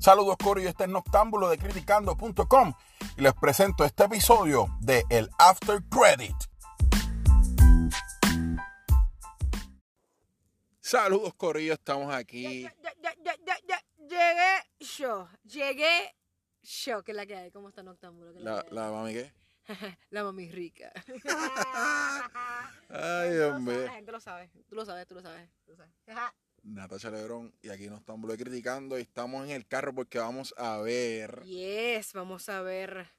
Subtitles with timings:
[0.00, 2.72] Saludos Corio, este es Noctámbulo de Criticando.com
[3.16, 6.36] y les presento este episodio de El After Credit.
[10.80, 12.62] Saludos Corillo, estamos aquí.
[12.62, 15.28] Ya, ya, ya, ya, ya, Llegué yo.
[15.42, 16.14] Llegué
[16.62, 17.02] yo.
[17.02, 17.50] Que es la que hay.
[17.50, 18.32] ¿Cómo está Noctámbulo?
[18.32, 18.74] ¿Qué es La, que hay?
[18.74, 19.32] la mami qué?
[20.10, 20.90] La mami rica.
[22.88, 23.84] Ay, Dios mío.
[23.84, 24.50] La gente lo sabe.
[24.68, 25.50] Tú lo sabes, tú lo sabes.
[25.66, 25.92] Tú lo sabes.
[26.62, 30.78] Natasha Lebrón y aquí Noctámbulo de Criticando y estamos en el carro porque vamos a
[30.78, 31.42] ver.
[31.44, 33.10] Yes, vamos a ver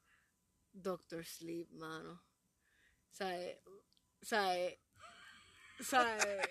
[0.71, 2.23] Doctor Sleep, mano.
[3.11, 3.61] ¿Sabe?
[4.21, 4.79] ¿Sabe?
[5.81, 6.41] ¿Sabe?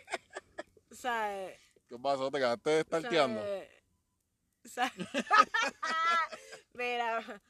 [0.91, 1.59] ¿Sabe?
[1.89, 2.31] ¿Qué pasó?
[2.31, 2.85] ¿Te quedaste?
[2.91, 3.71] ¿Sabe?
[4.65, 4.93] ¿Sabe?
[6.75, 7.43] Mira,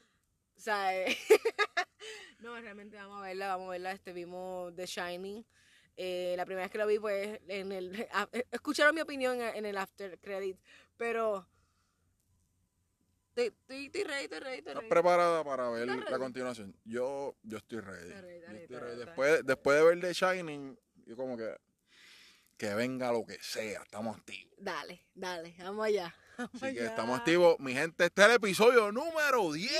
[0.55, 1.17] ¿sabe?
[2.39, 3.91] no, realmente vamos a verla, vamos a verla.
[3.91, 5.45] Este, vimos The Shining.
[6.01, 7.93] Eh, la primera vez que lo vi, pues, en el...
[8.31, 10.57] eh, escucharon mi opinión en, en el after credit,
[10.95, 11.45] pero...
[13.35, 14.87] Estoy, estoy, estoy ready, estoy ready, ¿Estás ready.
[14.89, 16.19] preparada para ver ¿Estás la ready?
[16.21, 16.75] continuación?
[16.85, 18.09] Yo, yo estoy ready.
[18.13, 18.99] Ready, Yo estoy ready.
[18.99, 21.53] Después, después de ver The Shining, yo como que
[22.57, 24.53] que venga lo que sea, estamos activos.
[24.57, 26.13] Dale, dale, vamos allá.
[26.37, 27.57] Vamos Así que estamos activos.
[27.59, 29.79] Mi gente, este es el episodio número 10 Yes.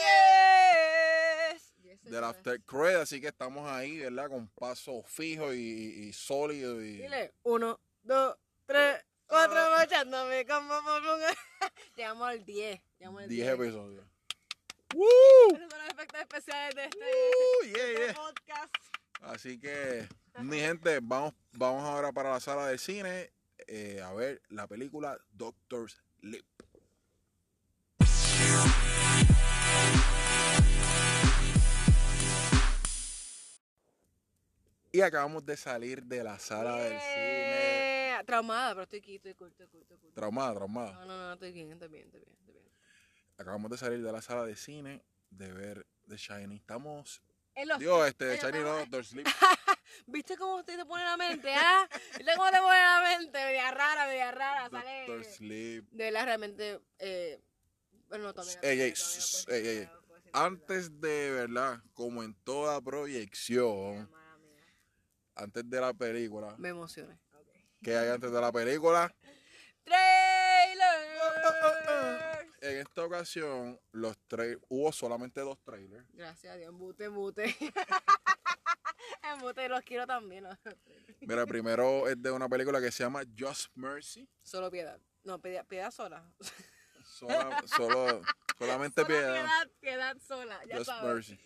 [2.09, 2.23] Del.
[2.23, 4.29] After Credit, así que estamos ahí, ¿verdad?
[4.29, 6.81] Con paso fijo y, y sólido.
[6.81, 6.97] Y...
[6.97, 11.21] Dile, uno, dos, tres, cuatro, marchándome como por un...
[11.95, 12.81] Llegamos al 10.
[12.99, 13.59] Llegamos al 10 10.
[13.59, 14.05] episodios.
[14.91, 17.05] Esos son los efectos especiales de este,
[17.65, 18.13] yeah, este yeah.
[18.13, 18.75] podcast.
[19.21, 20.07] Así que,
[20.39, 23.31] mi gente, vamos, vamos ahora para la sala de cine
[23.67, 26.45] eh, a ver la película Doctor's Lip.
[34.91, 38.23] Y acabamos de salir de la sala del cine.
[38.25, 40.13] Traumada, pero estoy aquí, estoy cool, estoy cool.
[40.13, 40.91] Traumada, traumada.
[40.93, 42.65] No, no, no, estoy bien, estoy bien, estoy bien, estoy bien.
[43.37, 46.57] Acabamos de salir de la sala de cine de ver The Shining.
[46.57, 47.21] Estamos.
[47.55, 49.27] En los Digo, este, The Shining no, Doctor's Sleep.
[50.07, 51.87] ¿Viste cómo usted te pone la mente, ah?
[52.17, 53.37] ¿Viste cómo te pone la mente?
[53.45, 55.05] Media rara, media rara, sale...
[55.07, 55.85] Doctor's Sleep.
[55.91, 56.81] De verdad, realmente.
[56.99, 57.41] Eh,
[58.07, 58.93] bueno, no, Ey, ey,
[59.47, 59.89] ey, ey.
[60.33, 61.81] Antes de, ¿verdad?
[61.93, 64.09] Como en toda proyección.
[65.39, 67.19] Antes de la película, Me emocioné.
[67.81, 69.13] ¿qué hay antes de la película?
[69.83, 71.09] ¡Trailer!
[72.61, 74.17] En esta ocasión, los
[74.67, 76.05] hubo solamente dos trailers.
[76.11, 77.55] Gracias a Dios, embute, embute.
[79.33, 80.45] embute, los quiero también.
[81.21, 84.27] Mira, el primero es de una película que se llama Just Mercy.
[84.43, 84.99] Solo piedad.
[85.23, 86.29] No, piedad, piedad sola.
[87.05, 88.21] Sola- solo,
[88.57, 89.33] solamente Solo piedad.
[89.33, 90.59] piedad, piedad sola.
[90.67, 91.13] Ya Just sabes.
[91.13, 91.39] Mercy.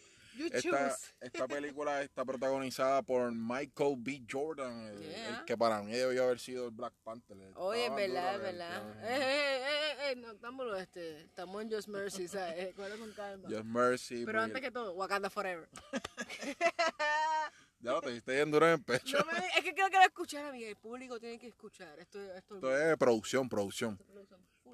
[0.52, 4.24] Esta, esta película está protagonizada por Michael B.
[4.30, 5.40] Jordan, el, Yeah.
[5.40, 7.38] el que para mí debió haber sido el Black Panther.
[7.56, 8.82] Oye, es verdad, es verdad.
[9.00, 12.56] el- Eh, eh, eh, eh, no, estamos, este, estamos en Just Mercy, ¿sabes?
[12.58, 13.50] Eh, con calma.
[13.50, 14.16] Just Mercy.
[14.26, 15.70] Pero porque- antes que todo, Wakanda Forever.
[17.84, 19.18] Ya lo te diste bien duro en el pecho.
[19.20, 22.00] No me- es que creo que lo escuchar a mí, el público tiene que escuchar.
[22.00, 24.00] Esto, esto, Esto es producción, producción.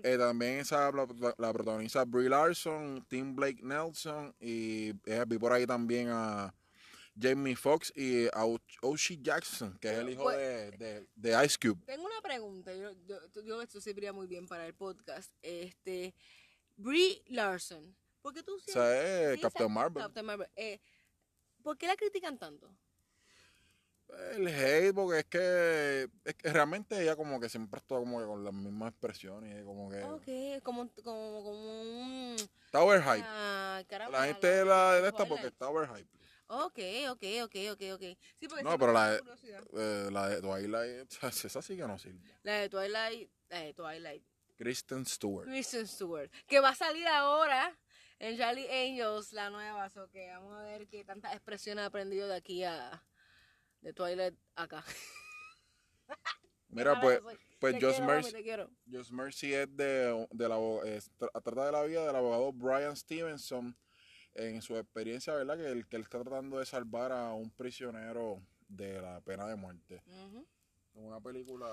[0.03, 5.51] Eh, también esa la, la protagoniza Brie Larson, Tim Blake Nelson y eh, vi por
[5.51, 6.53] ahí también a
[7.19, 8.45] Jamie Foxx y a
[8.81, 11.83] Oshie Jackson, que es el hijo Pues- de, de, de Ice Cube.
[11.85, 15.33] Tengo una pregunta, yo, yo, yo- esto serviría muy bien para el podcast.
[15.41, 16.13] Este,
[16.77, 20.01] Brie Larson, ¿por qué tú O sea, Captain Marvel.
[20.03, 20.47] Captain Marvel.
[20.55, 20.79] Eh,
[21.61, 22.73] ¿Por qué la critican tanto?
[24.33, 28.25] El hate, porque es que, es que realmente ella como que siempre está como que
[28.25, 32.35] con las mismas expresiones, como que Ok, como, como, como un...
[32.65, 33.25] está overhype.
[33.27, 36.09] Ah, caramba, la gente la de esta porque está overhype.
[36.47, 38.01] Ok, ok, ok, ok, ok.
[38.39, 39.21] Sí, porque No, pero la de-.
[39.73, 42.19] Eh, la de Twilight, esa sí que no sirve.
[42.43, 44.23] La de Twilight, la de Twilight.
[44.57, 45.47] Kristen Stewart.
[45.47, 47.77] Kristen Stewart, que va a salir ahora
[48.17, 52.27] en Charlie Angels, la nueva, so que vamos a ver qué tantas expresiones ha aprendido
[52.27, 53.01] de aquí a
[53.81, 54.83] de Twilight acá.
[56.69, 57.19] Mira, pues,
[57.59, 58.31] pues te Just quiero, Mercy.
[58.91, 62.95] Just Mercy es de, de la, es- tra- trata de la vida del abogado Brian
[62.95, 63.75] Stevenson
[64.35, 65.57] en su experiencia, ¿verdad?
[65.57, 69.55] Que él, que él está tratando de salvar a un prisionero de la pena de
[69.55, 70.03] muerte.
[70.93, 71.67] Es una película...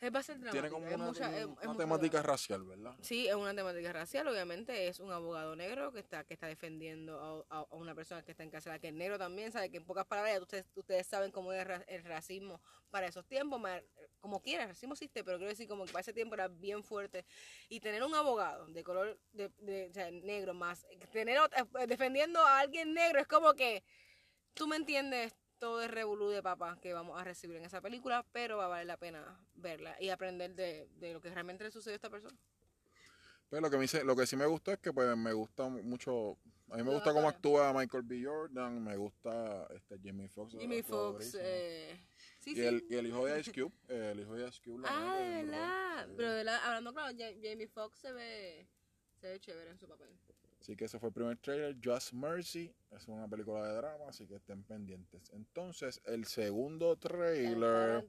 [0.00, 2.96] Es dramática, Tiene como es una, mucha- es- una temática racial, ¿verdad?
[3.02, 7.44] Sí, es una temática racial, obviamente es un abogado negro que está que está defendiendo
[7.50, 10.06] a, a- una persona que está encarcelada, que es negro también, sabe que en pocas
[10.06, 13.60] palabras ustedes, ustedes saben cómo es el racismo para esos tiempos,
[14.20, 16.82] como quiera, el racismo existe, pero quiero decir como que para ese tiempo era bien
[16.82, 17.26] fuerte.
[17.68, 22.40] Y tener un abogado de color de, de- o sea, negro más, tener eh, defendiendo
[22.40, 23.84] a alguien negro es como que,
[24.54, 28.26] tú me entiendes, todo el revolú de papas que vamos a recibir en esa película,
[28.32, 31.70] pero va a valer la pena verla y aprender de, de lo que realmente le
[31.70, 32.36] sucedió a esta persona.
[33.48, 35.68] Pues lo que, me dice, lo que sí me gustó es que pues me gusta
[35.68, 36.38] mucho,
[36.70, 38.22] a mí me gusta cómo actúa Michael B.
[38.24, 40.52] Jordan, me gusta este Jimmy Fox.
[40.52, 41.36] Jimmy Fox.
[41.38, 42.00] Eh,
[42.38, 42.62] sí, y, sí.
[42.62, 44.82] el, y el hijo de Ice Cube, eh, el hijo de Ice Cube.
[44.82, 46.08] la Ah, de verdad.
[46.16, 48.68] Pero de verdad, hablando claro, Ja- Jamie Foxx se ve,
[49.20, 50.16] se ve chévere en su papel.
[50.60, 54.26] Así que ese fue el primer trailer, Just Mercy, es una película de drama, así
[54.26, 55.30] que estén pendientes.
[55.32, 58.04] Entonces, el segundo trailer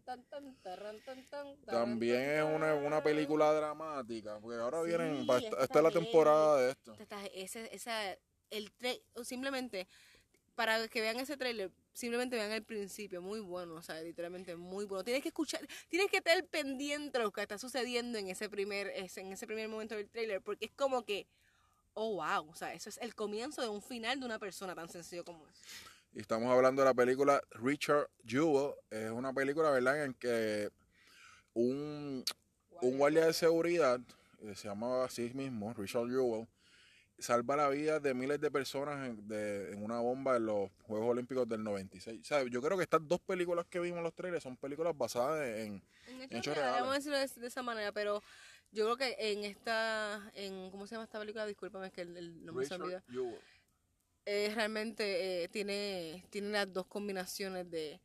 [1.65, 6.71] también es una, una película dramática, porque ahora Sí, vienen, esta, es la temporada de
[6.71, 6.95] esto.
[7.33, 8.17] Ese- esa,
[8.49, 9.87] el tra- o simplemente
[10.55, 14.85] para que vean ese trailer, simplemente vean el principio, muy bueno, o sea, literalmente muy
[14.85, 15.03] bueno.
[15.03, 18.91] Tienes que escuchar, tienes que estar pendiente de lo que está sucediendo en ese primer,
[18.95, 21.27] en ese primer momento del trailer, porque es como que,
[21.93, 24.89] oh wow, o sea, eso es el comienzo de un final de una persona tan
[24.89, 25.61] sencillo como es.
[26.13, 30.69] Y estamos hablando de la película Richard Jewell, es una película, ¿verdad?, en que
[31.53, 32.23] un,
[32.81, 33.99] un guardia de seguridad,
[34.41, 36.47] eh, se llamaba así mismo, Richard Jewell,
[37.19, 41.09] salva la vida de miles de personas en, de- en una bomba en los Juegos
[41.11, 42.19] Olímpicos del 96.
[42.21, 44.97] O sea, yo creo que estas dos películas que vimos en los trailers son películas
[44.97, 45.83] basadas en...
[46.07, 46.81] En Hechos reales, reales.
[46.81, 48.23] vamos a decirlo de, de esa manera, pero
[48.71, 51.45] yo creo que en esta, en, ¿cómo se llama esta película?
[51.45, 53.03] Discúlpame, es que el, el nombre se me olvida.
[54.25, 57.99] Eh, realmente eh, tiene, tiene las dos combinaciones de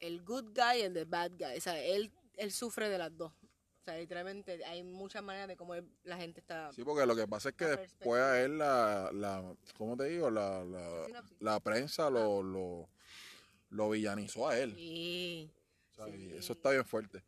[0.00, 1.56] el good guy y el de bad guy.
[1.56, 3.32] O sea, él, él sufre de las dos.
[3.32, 6.72] O sea, literalmente hay muchas maneras de cómo él- la gente está...
[6.72, 10.30] Sí, porque lo que pasa es que después a él la, la ¿cómo te digo?
[10.30, 11.06] La, la,
[11.40, 12.88] la prensa lo, lo,
[13.70, 14.74] lo villanizó a él.
[14.74, 15.50] Sí.
[15.92, 16.36] O sea, y Sí.
[16.36, 17.22] eso está bien fuerte.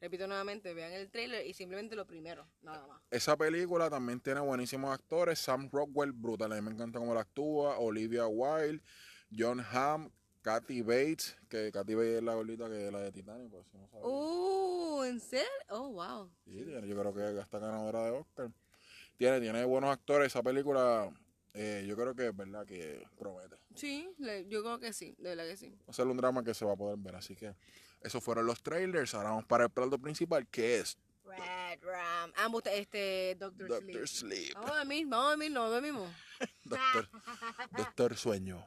[0.00, 3.00] Repito nuevamente, vean el trailer y simplemente lo primero, nada más.
[3.10, 5.38] Esa película también tiene buenísimos actores.
[5.38, 6.52] Sam Rockwell, brutal.
[6.52, 7.78] A mí me encanta cómo él actúa.
[7.78, 8.82] Olivia Wilde,
[9.36, 10.10] John Hamm,
[10.42, 13.88] Kathy Bates, que Kathy Bates es la gordita que la de Titanic, por si no
[13.88, 14.04] sabes.
[14.06, 15.48] Uh, ¿en serio?
[15.70, 16.30] Oh, wow.
[16.44, 18.50] Sí, tiene- yo creo que está ganadora de Oscar.
[19.16, 20.26] Tiene, tiene buenos actores.
[20.26, 21.10] Esa película,
[21.54, 23.56] eh, yo creo que es verdad que promete.
[23.74, 25.70] Sí, le- yo creo que sí, de verdad que sí.
[25.70, 27.16] Va a ser un drama que se va a poder ver.
[27.16, 27.54] Así que
[28.06, 29.14] esos fueron los trailers.
[29.14, 32.32] Ahora vamos para el plato principal, que es Red Ram.
[32.36, 34.06] Ambos, este, Doctor, Doctor Sleep.
[34.06, 34.54] Sleep.
[34.54, 36.10] Vamos a dormir, vamos a dormir, no dormimos.
[36.64, 37.08] Doctor,
[37.72, 38.64] Doctor Sueño.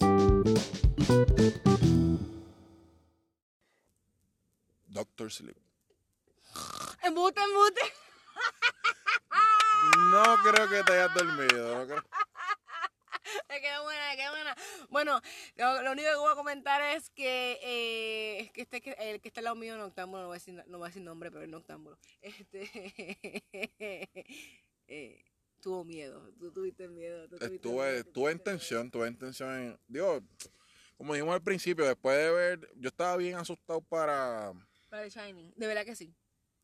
[0.00, 0.20] Vamos.
[4.88, 5.56] Doctor Sleep.
[7.02, 7.80] Embute, embute.
[10.10, 11.78] No creo que te hayas dormido.
[11.78, 12.04] no creo-
[13.48, 14.56] Me quedó buena, me quedó buena.
[14.88, 15.20] Bueno,
[15.56, 19.20] lo, lo único que voy a comentar es que, eh, es que este, que- el
[19.20, 21.30] que está al lado mío, Noctámbulo, no voy a decir, no voy a decir nombre,
[21.30, 21.98] pero es Noctámbulo.
[22.22, 22.60] Este,
[24.88, 25.24] eh,
[25.60, 27.28] tuvo miedo, tú tuviste miedo.
[27.28, 28.42] tú tuviste Estuve, miedo, miedo.
[28.44, 29.50] tensión, tuve en tensión.
[29.54, 30.20] En, digo,
[30.96, 34.52] como dijimos al principio, después de ver, yo estaba bien asustado para...
[34.88, 36.14] Para The Shining, de verdad que sí.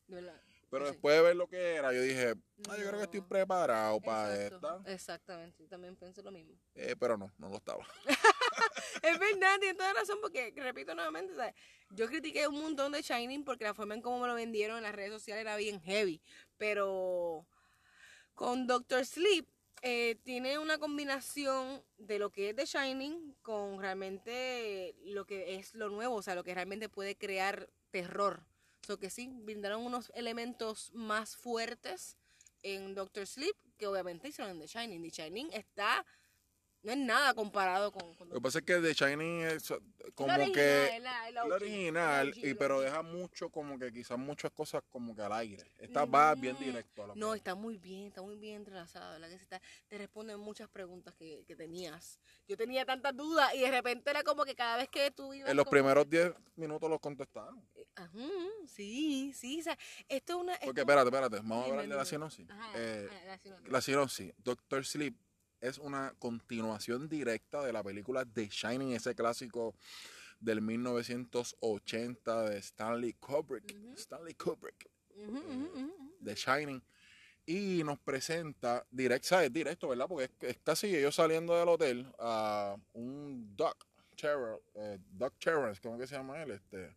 [0.09, 0.41] De verdad.
[0.69, 0.93] Pero Sí.
[0.93, 2.35] después de ver lo que era, yo dije,
[2.69, 4.83] ah, yo creo que estoy preparado para esta.
[4.87, 6.59] Exactamente, yo también pensé lo mismo.
[6.75, 7.87] Eh, pero no, no lo estaba.
[9.03, 11.55] Es verdad, tienes toda razón, porque repito nuevamente, ¿sabes?
[11.91, 14.83] yo critiqué un montón de Shining porque la forma en cómo me lo vendieron en
[14.83, 16.21] las redes sociales era bien heavy.
[16.57, 17.47] Pero
[18.35, 19.47] con Doctor Sleep
[19.83, 25.75] eh, tiene una combinación de lo que es The Shining con realmente lo que es
[25.75, 28.47] lo nuevo, o sea, lo que realmente puede crear terror.
[28.87, 32.17] So que sí, brindaron unos elementos más fuertes
[32.63, 35.03] en Doctor Sleep que obviamente hicieron en The Shining.
[35.03, 36.07] The Shining está,
[36.87, 39.73] no es nada comparado con, con Lo que pasa es que The Shining es
[40.15, 40.97] como la original, que...
[40.97, 45.33] es la, original, y, pero deja mucho como que quizás muchas cosas como que al
[45.33, 45.73] aire.
[45.79, 49.29] Esta va bien directo a la No, está muy bien, está muy bien entrelazado, ¿verdad?
[49.29, 52.21] Que se está, te responden muchas preguntas que, que tenías.
[52.47, 55.51] Yo tenía tantas dudas y de repente era como que cada vez que tú ibas...
[55.51, 57.61] En los como- primeros 10 minutos los contestaron.
[57.97, 58.11] Ajá,
[58.69, 59.77] sí, sí, o sea,
[60.09, 60.53] esto es una...
[60.55, 62.49] esto Porque es- espérate, espérate, vamos a hablar de la sinopsis.
[62.49, 65.17] Ajá, Eh, ajá, la sinopsis, Doctor Sleep
[65.61, 69.75] es una continuación directa de la película The Shining, ese clásico
[70.41, 73.75] del 1980 de Stanley Kubrick.
[73.97, 76.17] Stanley Kubrick, ujú.
[76.23, 76.83] The Shining.
[77.49, 79.53] Y nos presenta directo, ¿sabes?
[79.53, 80.07] Directo, ¿verdad?
[80.09, 83.87] Porque es, es casi ellos saliendo del hotel a un Doc
[84.17, 86.51] Terror, eh, Doc Terrence, ¿cómo que se llama él?
[86.53, 86.97] Este,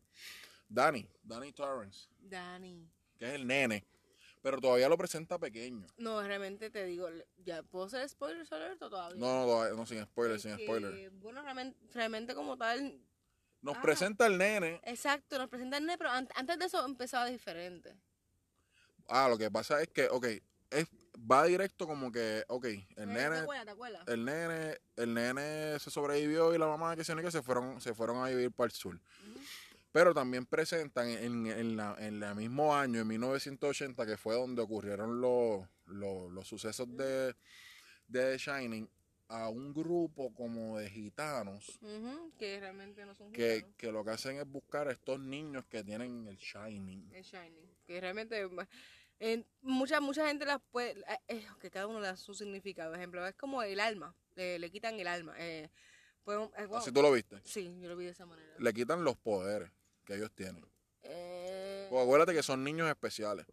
[0.68, 2.90] Danny, Danny Torrance, Dani.
[3.18, 3.86] que es el nene.
[4.42, 5.86] Pero todavía lo presenta pequeño.
[5.98, 9.20] No, realmente te digo, ya puedo ser spoiler alert o todavía.
[9.20, 11.10] No, no, todavía- no, sin spoiler, sin Porque, spoiler.
[11.12, 13.02] Bueno, realmente, realmente como tal,
[13.62, 13.82] Nos ah.
[13.82, 14.80] presenta el nene.
[14.86, 17.94] exacto, nos presentan, pero an- antes de eso empezaba diferente.
[19.10, 20.26] Ah, lo que pasa es que, ok,
[20.70, 20.88] es,
[21.30, 23.66] va directo como que, ok, el ¿Te nene, acuerdas?
[23.66, 24.08] ¿Te acuerdas?
[24.08, 27.94] el nene, el nene se sobrevivió y la mamá que se que se fueron, se
[27.94, 28.98] fueron a vivir para el sur.
[29.92, 34.62] Pero también presentan en, en, la, en el mismo año, en 1980, que fue donde
[34.62, 37.34] ocurrieron los, los, los sucesos de,
[38.08, 38.88] de The Shining,
[39.30, 41.80] a un grupo como de gitanos
[42.40, 43.76] que realmente no son que, gitanos.
[43.78, 47.12] que lo que hacen es buscar a estos niños que tienen el Shining.
[47.14, 47.70] El Shining.
[47.86, 48.48] Que realmente
[49.20, 51.00] en, mucha, mucha gente las puede.
[51.02, 52.90] eh, eh, que cada uno le da su significado.
[52.92, 54.16] Por ejemplo, es como el alma.
[54.36, 55.36] eh, le quitan el alma.
[55.38, 55.70] Eh,
[56.24, 57.40] pues, eh, Así tú lo viste.
[57.44, 58.54] sí, yo lo vi de esa manera.
[58.58, 59.70] Le quitan los poderes
[60.10, 60.66] que ellos tienen.
[61.04, 63.46] Eh, Pues acuérdate que son niños especiales.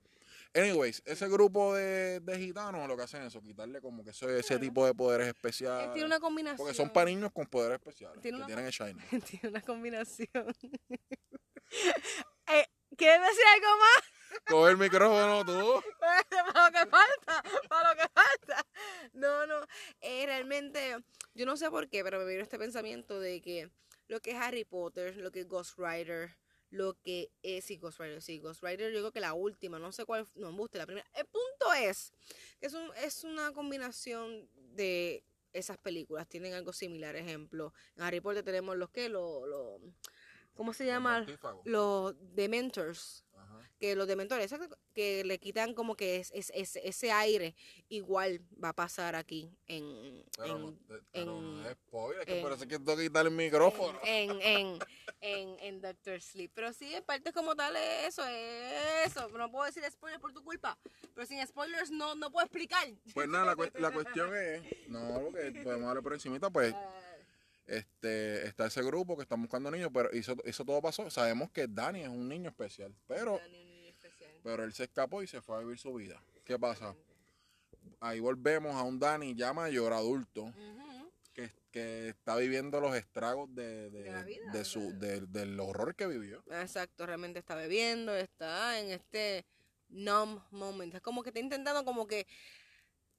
[0.54, 4.38] Anyways, ese grupo de, de gitanos lo que hacen es eso, quitarle como que ese,
[4.38, 5.92] ese tipo de poderes eh, especiales.
[5.92, 6.56] tiene una combinación.
[6.56, 8.22] Porque son para niños con poderes especiales.
[8.22, 8.96] Tiene que tienen el Shining.
[9.30, 10.28] tiene una combinación.
[12.48, 14.40] eh, ¿Quieres decir algo más?
[14.48, 15.82] Coge el micrófono tú.
[16.00, 18.66] para lo que falta, para lo que falta.
[19.12, 19.66] No, no,
[20.00, 20.96] eh, realmente,
[21.34, 23.70] yo no sé por qué, pero me vino este pensamiento de que
[24.08, 26.34] lo que es Harry Potter, lo que es Ghost Rider,
[26.76, 29.92] lo que es, sí, Ghost Rider, sí, Ghost Rider, yo creo que la última, no
[29.92, 31.08] sé cuál, no, me gusta la primera.
[31.14, 32.12] El punto es
[32.60, 38.20] que es, un, es una combinación de esas películas, tienen algo similar, ejemplo, en Harry
[38.20, 39.80] Potter tenemos los que, los, los,
[40.54, 41.26] ¿cómo se llama?
[41.64, 43.25] Los Dementors.
[43.78, 44.54] Que los dementores,
[44.94, 47.54] que le quitan como que es, es- es- ese aire,
[47.88, 50.78] igual va a pasar aquí en, Pero, no,
[51.12, 53.98] en, no en- es spoiler, que en- parece que tengo que quitar el micrófono.
[54.04, 54.78] en, en,
[55.20, 56.50] en, en Doctor Sleep.
[56.54, 59.28] Pero sí, en parte como tal es eso, es eso.
[59.30, 60.78] No puedo decir spoilers por tu culpa,
[61.14, 62.86] pero sin spoilers no, no puedo explicar.
[63.14, 66.72] Pues nada, la, cue- la cuestión es, no, lo que podemos darle por encimita, pues
[66.74, 67.02] Ah,
[67.66, 71.10] este está ese grupo que están buscando niños, pero eso, eso todo pasó.
[71.10, 73.40] Sabemos que Dani es un niño especial, pero.
[74.46, 76.22] Pero él se escapó y se fue a vivir su vida.
[76.44, 76.94] ¿Qué pasa?
[77.98, 80.54] Ahí volvemos a un Dani ya mayor, adulto,
[81.34, 85.26] que, que está viviendo los estragos de, de- De la vida, de su, de- de-
[85.26, 86.44] del horror que vivió.
[86.48, 89.44] Exacto, realmente está bebiendo, está en este
[89.88, 90.94] numb moment.
[90.94, 92.28] Es como que está intentando como que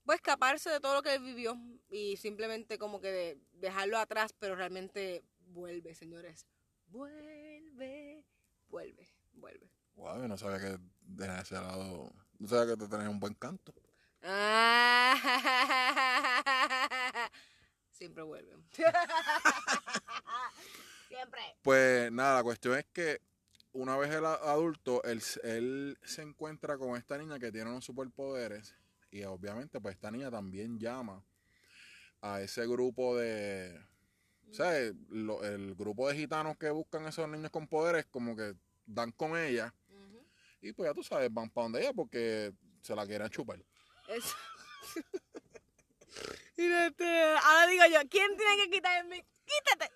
[0.06, 1.58] pues escaparse de todo lo que él vivió
[1.90, 6.48] y simplemente como que de- dejarlo atrás, pero realmente vuelve, señores.
[6.88, 8.24] Vuelve,
[8.70, 9.70] vuelve, vuelve.
[9.96, 10.78] Wow, yo no sabía que
[11.08, 13.74] de ese lado, no sabía que te tenías un buen canto.
[17.92, 18.56] Siempre vuelve.
[21.08, 21.42] Siempre.
[21.64, 23.22] Pues nada, la cuestión es que
[23.74, 28.76] una vez el adulto, él, él se encuentra con esta niña que tiene unos superpoderes
[29.12, 31.24] y obviamente pues esta niña también llama
[32.22, 33.80] a ese grupo de...
[34.50, 34.96] O sea, el,
[35.44, 39.74] el grupo de gitanos que buscan esos niños con poderes como que dan con ella.
[40.62, 43.64] Y pues ya tú sabes, van para donde ella porque se la quieren chupar.
[44.08, 44.36] Eso.
[46.58, 47.06] Mira, este,
[47.44, 49.26] ahora digo yo, ¿quién tiene que quitarme?
[49.46, 49.92] ¡Quítate!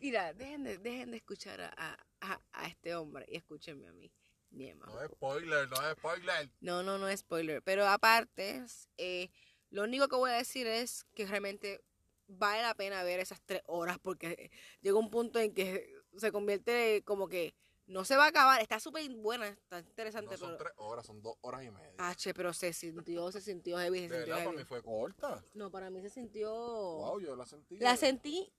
[0.00, 4.12] Mira, dejen de, dejen de escuchar a, a- a- este hombre y escúchenme a mí,
[4.50, 4.86] Niema.
[5.04, 6.50] es spoiler, no es spoiler.
[6.60, 7.62] No, no, no es spoiler.
[7.62, 8.62] Pero aparte,
[8.98, 9.30] eh,
[9.70, 11.80] lo único que voy a decir es que realmente
[12.26, 14.50] vale la pena ver esas tres horas porque
[14.80, 15.88] llega un punto en que
[16.18, 17.54] se convierte como que
[17.92, 18.60] no se va a acabar.
[18.60, 20.58] Está súper buena, está interesante, No son pero...
[20.58, 21.94] tres horas, son dos horas y media.
[21.98, 24.82] Ah, che, pero se sintió, se sintió heavy, se de sintió verdad, para mí fue
[24.82, 25.44] corta.
[25.54, 26.50] No, para mí se sintió...
[26.52, 27.78] Wow, yo la sentí.
[27.78, 28.52] La sentí,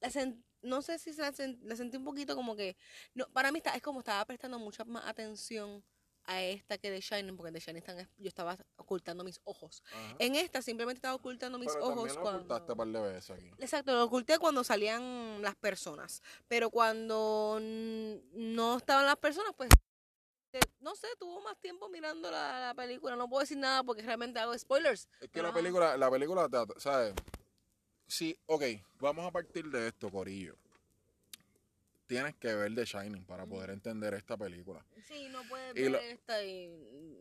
[0.00, 2.76] la sen- no sé si se la, sen- la sentí un poquito como que,
[3.14, 5.84] no, para mí está, es como estaba prestando mucha más atención
[6.26, 9.82] a esta que de Shining, porque de Shining están, yo estaba ocultando mis ojos.
[9.92, 10.16] Ajá.
[10.18, 12.38] En esta simplemente estaba ocultando mis Pero ojos lo cuando...
[12.40, 13.50] ocultaste un par de veces aquí.
[13.58, 19.70] Exacto, lo oculté cuando salían las personas, pero cuando no estaban las personas, pues
[20.52, 23.16] eh, no sé, tuvo más tiempo mirando la, la película.
[23.16, 25.08] No puedo decir nada porque realmente hago spoilers.
[25.20, 27.14] Es que la película, la película, ¿sabes?
[28.06, 28.62] Sí, ok,
[29.00, 30.56] vamos a partir de esto, Corillo.
[32.06, 34.84] Tienes que ver The Shining para poder entender esta película.
[35.08, 36.68] Sí, no puedes Y ver esta y...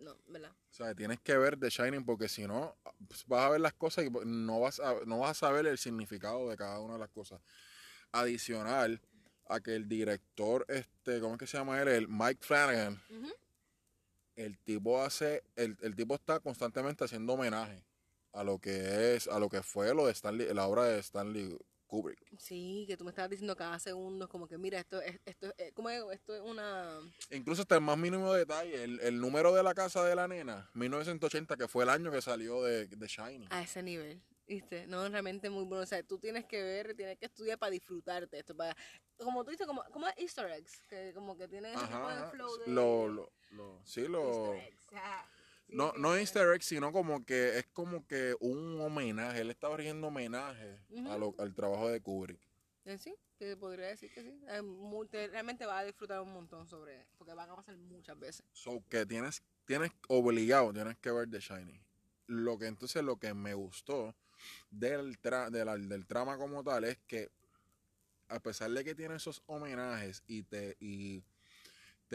[0.01, 0.51] No, ¿verdad?
[0.69, 0.95] ¿Sabes?
[0.95, 2.77] Tienes que ver The Shining porque si no,
[3.07, 5.77] pues, vas a ver las cosas y no vas a, no vas a saber el
[5.79, 7.41] significado de cada una de las cosas.
[8.11, 9.01] Adicional
[9.47, 11.87] a que el director, este, ¿cómo es que se llama él?
[11.87, 13.01] El Mike Flanagan,
[14.35, 17.83] el tipo hace, el, el tipo está constantemente haciendo homenaje
[18.33, 21.57] a lo que es, a lo que fue lo de Stanley, la obra de Stanley
[21.87, 22.19] Kubrick.
[22.39, 25.71] Sí, que tú me estabas diciendo cada segundo, como que mira, esto es, esto es,
[25.73, 26.03] ¿cómo es?
[26.13, 26.99] Esto es una...
[27.31, 30.69] Incluso hasta el más mínimo detalle, el, el número de la casa de la nena,
[30.73, 33.47] 1980, que fue el año que salió de, de Shining.
[33.51, 34.87] A ese nivel, ¿viste?
[34.87, 35.83] No, realmente muy bueno.
[35.83, 38.75] O sea, tú tienes que ver, tienes que estudiar para disfrutarte esto, para...
[39.17, 42.31] Como tú dices, como, como easter eggs, que como que tienen ese tipo Ajá, de
[42.31, 42.67] flow de...
[42.67, 44.27] Lo, lo, lo- sí, lo...
[44.27, 44.87] easter eggs.
[45.67, 49.41] No, no easter egg, sino como que es como que un homenaje.
[49.41, 51.19] Él estaba riendo homenaje a Ujú.
[51.19, 52.39] lo- al trabajo de Kubrick.
[52.85, 54.39] Eh, Sí, te podría decir que sí.
[54.47, 58.45] Eh, realmente vas a disfrutar un montón sobre, porque van a pasar muchas veces.
[58.53, 61.81] So que tienes, tienes obligado, tienes que ver The Shining.
[62.27, 64.15] Lo que entonces lo que me gustó
[64.69, 67.29] del, tra- de la- del trama como tal es que
[68.27, 71.23] a pesar de que tiene esos homenajes y te y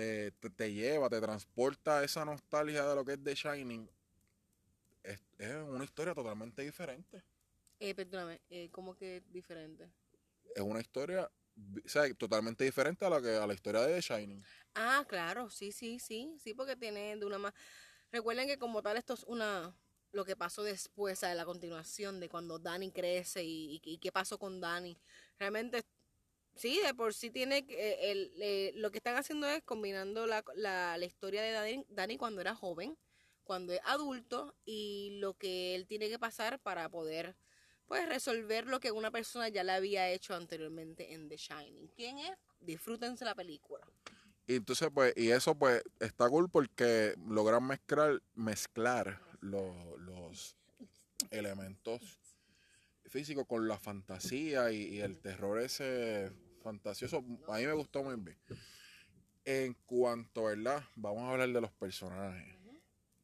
[0.01, 3.89] te, te, te lleva, te transporta esa nostalgia de lo que es The Shining,
[5.03, 7.23] es, es una historia totalmente diferente.
[7.79, 9.89] Eh, perdóname, eh, ¿cómo que diferente?
[10.55, 11.31] Es una historia
[11.85, 14.43] o sea, totalmente diferente a la que a la historia de The Shining.
[14.75, 17.53] Ah, claro, sí, sí, sí, sí, porque tiene de una más...
[18.13, 19.75] Recuerden que como tal esto es una...
[20.13, 24.11] Lo que pasó después, de la continuación de cuando Dani crece y, y- y qué
[24.11, 24.97] pasó con Dani.
[25.39, 25.85] Realmente,
[26.55, 27.65] sí, de por sí tiene...
[27.69, 31.85] eh, el, eh, lo que están haciendo es combinando la, la, la historia de Dani,
[31.89, 32.97] Dani cuando era joven,
[33.45, 37.37] cuando es adulto y lo que él tiene que pasar para poder
[37.87, 41.89] pues resolver lo que una persona ya le había hecho anteriormente en The Shining.
[41.89, 42.39] ¿Quién es?
[42.61, 43.85] Disfrútense la película.
[44.47, 50.55] Y entonces, pues, y eso pues está cool porque logran mezclar, mezclar lo- los
[51.31, 52.01] elementos
[53.11, 57.25] físicos con la fantasía y, y el terror ese fantasioso.
[57.49, 58.39] A mí me gustó muy bien.
[59.45, 60.83] En cuanto, ¿verdad?
[60.95, 62.57] Vamos a hablar de los personajes.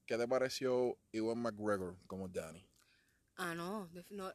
[0.07, 2.65] ¿Qué te pareció Ewan McGregor como Danny?
[3.37, 3.89] Ah, no,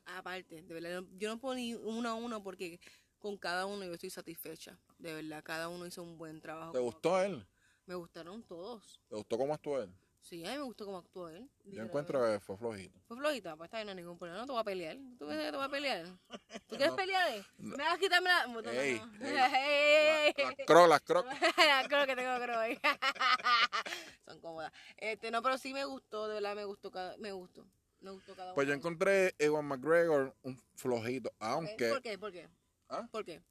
[0.05, 2.79] aparte, de verdad, yo no puedo ni uno a uno porque
[3.17, 4.77] con cada uno yo estoy satisfecha.
[4.99, 6.71] De verdad, cada uno hizo un buen trabajo.
[6.71, 7.45] ¿Te gustó él?
[7.85, 9.01] Me gustaron todos.
[9.09, 9.91] ¿Te gustó cómo actuó él?
[10.21, 11.49] Sí, a mí me gustó cómo actuó él.
[11.65, 12.99] Yo encuentro que fue flojito.
[13.07, 14.39] Fue flojita, pues está bien, no hay ningún problema.
[14.39, 14.97] No te voy a pelear.
[15.17, 16.05] ¿Tú crees que te voy a pelear?
[16.05, 16.95] ¿Tú quieres No.
[16.95, 17.45] pelear?
[17.57, 17.77] No.
[17.77, 18.47] ¿Me vas a quitarme la.?
[18.47, 18.59] No.
[18.71, 22.79] Ey, Ey, Las crocs, las creo que tengo creo ahí.
[24.25, 24.71] Son cómodas.
[24.97, 27.65] Este, no, pero sí me gustó, de verdad me gustó cada, me gustó.
[27.99, 31.89] Me gustó cada Pues yo encontré Ewan McGregor un flojito, aunque...
[31.89, 32.17] ¿Por qué?
[32.17, 32.47] ¿Por qué?
[32.89, 33.07] ¿Ah?
[33.11, 33.41] ¿Por qué?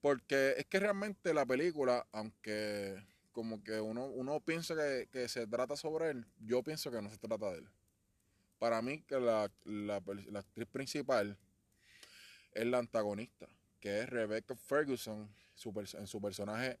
[0.00, 3.02] Porque es que realmente la película, aunque
[3.34, 7.10] como que uno, uno piensa que, que se trata sobre él, yo pienso que no
[7.10, 7.68] se trata de él.
[8.58, 9.96] Para mí que la, la,
[10.38, 11.36] actriz principal
[12.52, 13.46] es la antagonista,
[13.80, 16.78] que es Rebecca Ferguson su en su personaje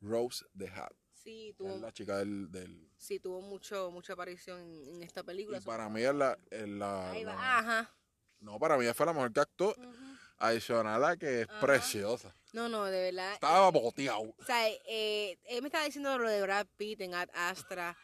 [0.00, 0.92] Rose the Hat.
[1.12, 2.50] Sí, Es tuvo, la chica del...
[2.50, 5.58] del sí, tuvo mucho, mucha aparición en, en esta película.
[5.58, 6.36] y para mí es la...
[6.50, 7.94] es la- Ahí va, la- ajá.
[8.40, 9.74] no, para mí fue la mejor que actuó.
[10.42, 11.60] Adicional a que es Ajá.
[11.60, 12.34] preciosa.
[12.52, 13.34] No, no, de verdad.
[13.34, 14.34] Estaba boteado.
[14.38, 17.96] O sea, eh, él me estaba diciendo lo de Brad Pitt en Ad Astra,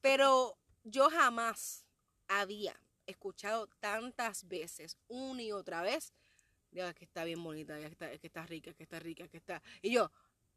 [0.00, 1.84] pero yo jamás
[2.28, 2.74] había
[3.06, 6.12] escuchado tantas veces, una y otra vez,
[6.72, 9.36] es que está bien bonita, que está, es que está rica, que está rica, que
[9.36, 9.62] está...
[9.82, 10.10] Y yo,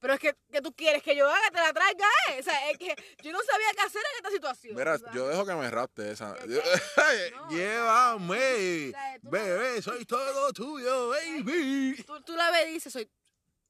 [0.05, 2.39] pero es que, que tú quieres que yo haga, te la traiga, eh.
[2.39, 4.75] O sea, es que yo no sabía qué hacer en esta situación.
[4.75, 5.11] Mira, o sea.
[5.13, 6.35] yo dejo que me rapte esa.
[6.35, 6.47] ¿Qué,
[7.31, 8.87] Yo- No, Llévame.
[8.89, 12.03] o sea, tú- Bebé, soy todo tuyo, baby.
[12.05, 13.09] Tú, tú la ves y dices, soy...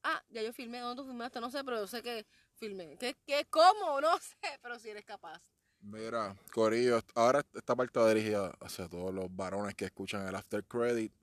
[0.04, 1.40] Ah, ya yo filmé, ¿dónde tú filmaste?
[1.40, 2.26] No sé, pero yo sé que
[2.58, 2.98] filmé.
[3.00, 4.02] ¿Qué, qué, cómo?
[4.02, 5.42] No sé, pero si eres capaz.
[5.80, 10.64] Mira, Corillo, ahora esta parte va dirigida hacia todos los varones que escuchan el after
[10.66, 11.14] credit.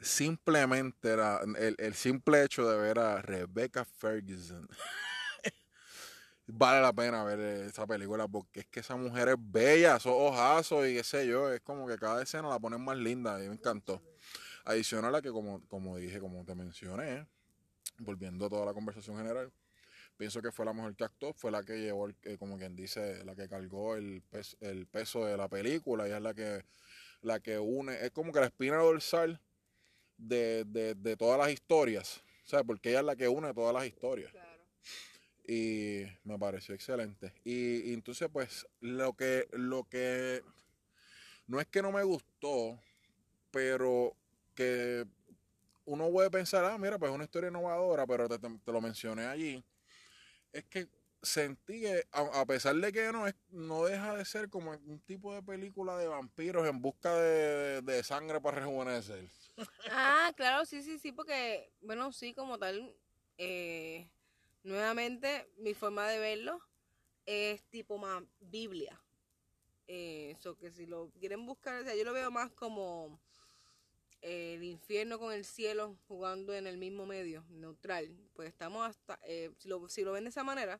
[0.00, 4.68] Simplemente el, el simple hecho de ver a Rebecca Ferguson
[6.46, 10.86] vale la pena ver esa película porque es que esa mujer es bella, esos ojazos
[10.88, 13.54] y qué sé yo, es como que cada escena la ponen más linda y me
[13.54, 14.00] encantó.
[14.64, 17.26] Adicional a que como, como dije, como te mencioné,
[17.98, 19.52] volviendo a toda la conversación general,
[20.16, 22.76] pienso que fue la mejor que actuó, fue la que llevó, el- eh, como quien
[22.76, 26.64] dice, la que cargó el peso, el peso de la película y es la que,
[27.22, 29.40] la que une, es como que la espina dorsal
[30.18, 33.72] de, de, de todas las historias, o sea, porque ella es la que une todas
[33.74, 34.62] las historias Claro.
[35.46, 37.32] y me pareció excelente.
[37.44, 40.42] Y, y entonces, pues, lo que, lo que
[41.46, 42.78] no es que no me gustó,
[43.50, 44.14] pero
[44.54, 45.06] que
[45.86, 48.80] uno puede pensar, ah, mira, pues es una historia innovadora, pero te, te- te lo
[48.80, 49.64] mencioné allí,
[50.52, 50.88] es que
[51.22, 55.00] sentí que, a, a pesar de que no es, no deja de ser como un
[55.00, 59.28] tipo de película de vampiros en busca de, de sangre para rejuvenecer.
[59.90, 62.94] Ah, claro, sí, sí, sí, porque, bueno, sí, como tal,
[63.38, 64.08] eh,
[64.62, 66.60] nuevamente mi forma de verlo
[67.26, 69.00] es tipo más Biblia.
[69.86, 73.18] Eso que si lo quieren buscar, o sea, yo lo veo más como
[74.20, 78.14] eh, el infierno con el cielo jugando en el mismo medio, neutral.
[78.34, 80.78] Pues estamos hasta, eh, si, lo, si lo ven de esa manera,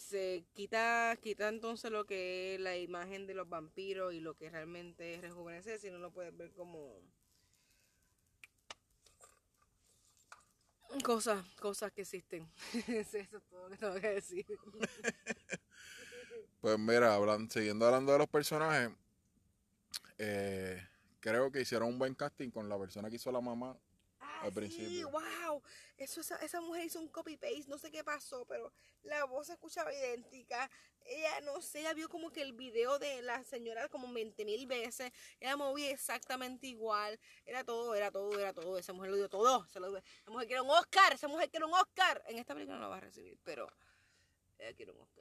[0.00, 4.50] se quita, quita entonces lo que es la imagen de los vampiros y lo que
[4.50, 7.02] realmente es rejuvenecer, si no lo puedes ver como
[11.04, 12.50] Cosas, cosas que existen.
[16.60, 17.16] Pues mira,
[17.48, 18.90] siguiendo hablando de los personajes,
[20.18, 20.84] eh,
[21.20, 23.78] creo que hicieron un buen casting con la persona que hizo la mamá.
[24.40, 25.10] Al sí, principio.
[25.10, 25.62] wow.
[25.96, 28.72] Eso, esa, esa mujer hizo un copy-paste, no sé qué pasó, pero
[29.02, 30.70] la voz se escuchaba idéntica.
[31.04, 34.66] Ella, no sé, ella vio como que el video de la señora como 20 mil
[34.66, 35.12] veces.
[35.40, 37.18] Ella movía exactamente igual.
[37.44, 38.78] Era todo, era todo, era todo.
[38.78, 39.66] Esa mujer lo dio todo.
[39.68, 39.98] Se lo dio.
[39.98, 42.22] Esa mujer quiere un Oscar, esa mujer quiere un Oscar.
[42.26, 43.70] En esta película no lo va a recibir, pero
[44.58, 45.19] ella quiere un Oscar.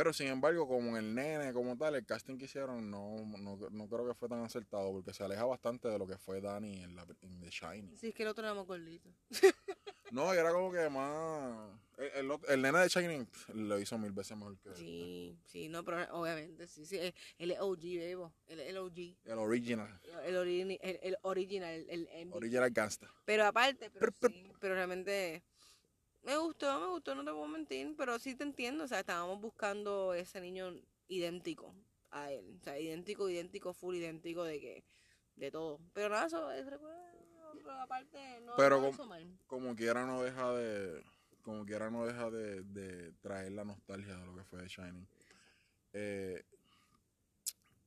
[0.00, 3.86] Pero sin embargo, como el nene, como tal, el casting que hicieron no, no, no
[3.86, 6.96] creo que fue tan acertado porque se aleja bastante de lo que fue Danny en,
[6.96, 7.98] la, en The Shining.
[7.98, 9.10] Sí, es que el otro era más gordito.
[10.10, 11.78] No, y era como que más...
[11.98, 15.68] El, el, el nene de Shining pff, lo hizo mil veces mejor que Sí, sí,
[15.68, 16.96] no, pero obviamente, sí, sí.
[16.96, 18.32] Él él es OG, Bebo.
[18.46, 18.98] Él es el OG.
[19.26, 20.00] el original.
[20.24, 22.32] El, ori- el, el original, el.
[22.32, 23.06] Original gangsta.
[23.26, 24.32] Pero aparte, pero, Prr, prr.
[24.32, 25.42] sí, pero realmente
[26.22, 29.40] me gustó, me gustó, no te puedo mentir, pero sí te entiendo, o sea, estábamos
[29.40, 30.74] buscando ese niño
[31.08, 31.74] idéntico
[32.10, 34.84] a él, o sea, idéntico, idéntico, full idéntico de que,
[35.36, 35.80] de todo.
[35.92, 37.00] Pero nada, eso es recuerdo,
[37.52, 39.38] pero aparte no, Pero no com- hizo mal.
[39.46, 41.02] Como quiera no deja de...
[41.42, 45.06] Como quiera no deja de, de traer la nostalgia de lo que fue The Shining.
[45.94, 46.44] Eh,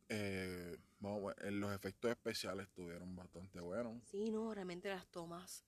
[0.10, 4.04] eh, ver, los efectos especiales estuvieron bastante buenos.
[4.06, 5.64] Sí, no, realmente las tomas,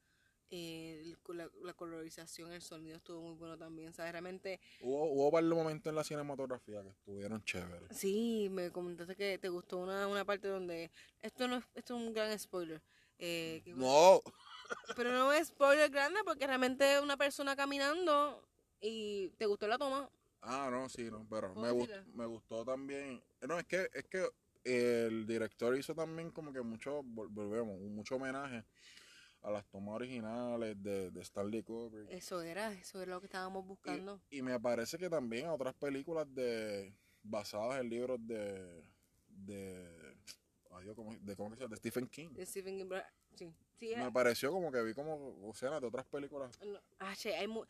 [0.51, 4.11] eh, la, la colorización, el sonido estuvo muy bueno también, ¿sabes?
[4.11, 7.89] Realmente Hubo, hubo varios momentos en la cinematografía que estuvieron chéveres.
[7.91, 12.01] Sí, me comentaste que te gustó una, una parte donde esto no es, esto es
[12.07, 12.81] un gran spoiler.
[13.19, 14.21] eh, que- No,
[14.95, 18.47] Pero no es spoiler grande porque realmente es una persona caminando
[18.79, 20.09] y te gustó la toma.
[20.41, 23.23] ah, no, sí, no, pero ¿Puedo me, gust- me gustó también.
[23.41, 24.29] No, es que, es que
[24.63, 28.63] el director hizo también como que mucho, vol- volvemos, mucho homenaje
[29.45, 32.09] a las tomas originales de, de Stanley Kubrick.
[32.09, 34.19] Eso era, eso era lo que estábamos buscando.
[34.29, 38.83] Y me parece que también a otras películas de basadas en libros de
[39.27, 40.17] de
[40.71, 41.71] adiós, ¿cómo, de cómo que se llama?
[41.75, 42.29] de Stephen King.
[42.33, 42.89] De Stephen King,
[43.35, 46.57] sí, sí, Me pareció como que vi como escenas de otras películas.
[46.65, 47.65] no, ah, che, hay mu-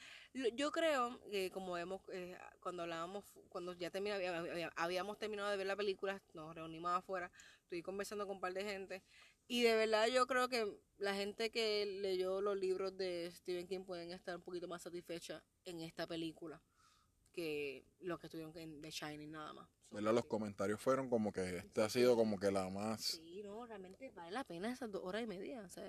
[0.53, 5.49] yo creo que como hemos, eh, cuando hablábamos, cuando ya termina, había- había- habíamos terminado
[5.51, 7.31] de ver la película, nos reunimos afuera,
[7.63, 9.03] estoy conversando con un par de gente
[9.47, 10.65] y de verdad yo creo que
[10.97, 15.43] la gente que leyó los libros de Stephen King pueden estar un poquito más satisfechas
[15.65, 16.61] en esta película
[17.31, 19.69] que los que estuvieron en The Shining nada más.
[19.91, 20.13] ¿verdad?
[20.13, 24.09] Los comentarios fueron como que este ha sido como que la más Sí, no, realmente
[24.11, 25.61] vale la pena esas dos horas y media.
[25.61, 25.85] O sea,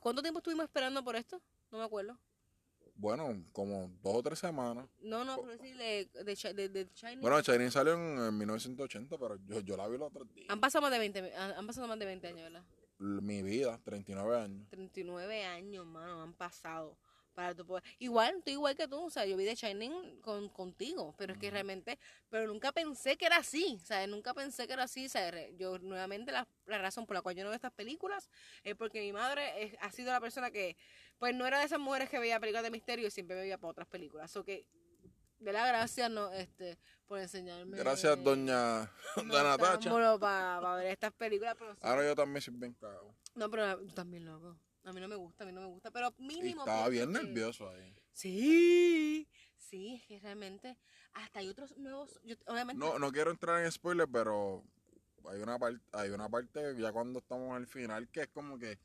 [0.00, 1.42] ¿Cuánto tiempo estuvimos esperando por esto?
[1.70, 2.18] No me acuerdo.
[2.98, 4.86] Bueno, como dos o tres semanas.
[5.00, 7.20] No, no, pero decirle de, de, de Shining.
[7.20, 10.46] Bueno, Shining salió en, en 1980, pero yo, yo la vi los otros días.
[10.50, 12.64] han pasado más de 20, han pasado más de 20 años, ¿verdad?
[12.98, 14.68] Mi vida, 39 años.
[14.68, 16.98] 39 años, mano, han pasado.
[17.34, 17.84] Para tu poder.
[18.00, 21.38] Igual, estoy igual que tú, o sea, yo vi The Shining con, contigo, pero es
[21.38, 21.96] que realmente,
[22.28, 25.30] pero nunca pensé que era así, o sea, nunca pensé que era así, o sea,
[25.30, 28.28] re- yo nuevamente la, la razón por la cual yo no veo estas películas
[28.64, 30.76] es porque mi madre es- ha sido la persona que,
[31.18, 33.58] pues no era de esas mujeres que veía películas de misterio y siempre me veía
[33.58, 34.66] para otras películas, o que,
[35.38, 37.76] de la gracia, no, este, por enseñarme.
[37.78, 39.90] Gracias, doña, doña Natacha.
[40.18, 41.80] Para ver estas películas, pero sí.
[41.82, 43.14] Ahora yo también soy bien cagado.
[43.34, 44.58] No, pero tú también loco.
[44.84, 46.62] A mí no me gusta, a mí no me gusta, pero Y mínimo.
[46.62, 47.94] estaba bien que- nervioso ahí.
[48.12, 50.76] Sí, sí, es que realmente
[51.12, 52.84] hasta hay otros nuevos, yo, obviamente.
[52.84, 54.64] No, no quiero entrar en spoilers, pero
[55.30, 58.78] hay una parte, hay una parte ya cuando estamos al final que es como que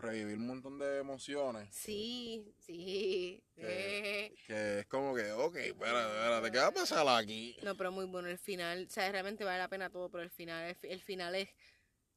[0.00, 1.68] revivir un montón de emociones.
[1.74, 3.42] Sí, sí.
[3.54, 4.34] Que- eh.
[4.46, 7.56] Que es como que, ok, espérate, espérate, ¿qué va a pasar aquí?
[7.62, 10.30] No, pero muy bueno el final, o sea, realmente vale la pena todo, pero el
[10.30, 11.48] final, el, fi- el final es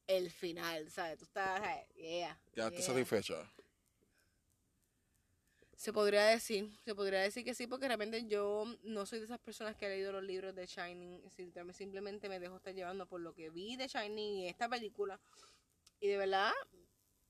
[0.08, 1.18] el final, ¿sabes?
[1.20, 1.88] Tú estás, ¿sabes?
[1.96, 2.40] yeah.
[2.54, 2.86] ¿Quedaste yeah.
[2.86, 3.52] satisfecha?
[5.76, 9.40] Se podría decir, se podría decir que sí, porque realmente yo no soy de esas
[9.40, 13.20] personas que ha leído los libros de Shining, sim- simplemente me dejo estar llevando por
[13.20, 15.20] lo que vi de Shining y esta película.
[16.00, 16.52] Y de verdad,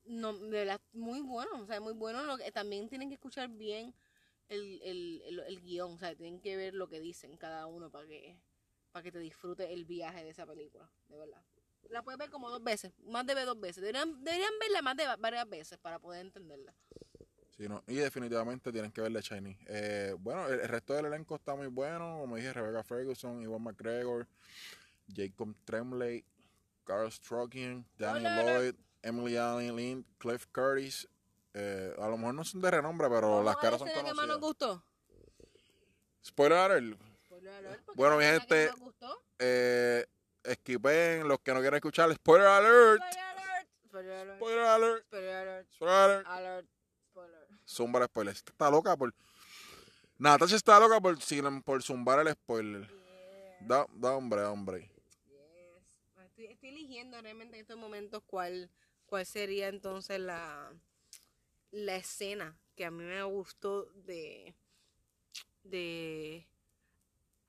[0.06, 2.24] no, de verdad, muy bueno, o sea, muy bueno.
[2.24, 3.94] Lo que, también tienen que escuchar bien
[4.50, 7.90] el, el, el, el guion, o sea, tienen que ver lo que dicen cada uno
[7.90, 8.38] para que,
[8.92, 11.42] para que te disfrute el viaje de esa película, de verdad.
[11.90, 13.82] La puedes ver como dos veces, más de ver dos veces.
[13.82, 16.74] Deberían, deberían verla más de va- varias veces para poder entenderla.
[17.50, 19.58] Sí, no, y definitivamente tienen que ver The Shining.
[19.68, 22.20] Eh, bueno, el, el resto del elenco está muy bueno.
[22.22, 24.28] Como dije, Rebecca Ferguson, Iwan McGregor,
[25.14, 26.24] Jacob Tremblay,
[26.86, 28.36] Carl Strokin, Danny Hola.
[28.36, 31.08] Lloyd, Emily Allen Lind, Cliff Curtis.
[31.54, 34.12] Eh, a lo mejor no son de renombre, pero las caras son conocidas.
[34.12, 34.84] que más nos gustó?
[36.24, 37.02] Spoiler alert.
[37.26, 39.22] Spoiler alert bueno, mi gente, gustó.
[39.40, 40.06] eh,
[40.44, 42.14] esquipen los que no quieran escuchar.
[42.14, 43.02] Spoiler alert.
[43.88, 44.38] Spoiler alert.
[44.38, 45.06] Spoiler alert.
[45.08, 45.68] Spoiler alert.
[45.74, 46.28] Spoiler alert.
[46.28, 46.68] alert.
[47.10, 47.48] Spoiler.
[47.68, 48.36] Zumba el spoiler.
[48.36, 49.14] Está loca por...
[50.18, 51.18] Natasha está loca por,
[51.64, 52.88] por zumbar el spoiler.
[53.62, 54.92] Da, da, hombre, hombre.
[55.28, 56.00] Yes.
[56.26, 58.70] Estoy, estoy eligiendo realmente en estos momentos cuál
[59.12, 60.74] cuál sería entonces la,
[61.72, 64.56] la escena que a mí me gustó de...
[65.64, 66.48] de